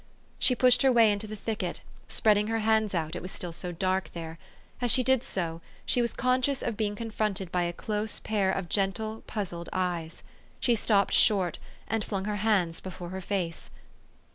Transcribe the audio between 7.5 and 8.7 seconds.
by a close pair of